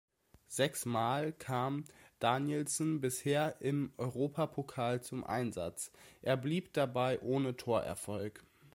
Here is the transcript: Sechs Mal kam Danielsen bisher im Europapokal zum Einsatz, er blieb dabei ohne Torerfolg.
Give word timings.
Sechs 0.47 0.87
Mal 0.87 1.31
kam 1.31 1.85
Danielsen 2.17 3.01
bisher 3.01 3.61
im 3.61 3.93
Europapokal 3.97 5.01
zum 5.03 5.23
Einsatz, 5.23 5.91
er 6.23 6.37
blieb 6.37 6.73
dabei 6.73 7.21
ohne 7.21 7.55
Torerfolg. 7.55 8.43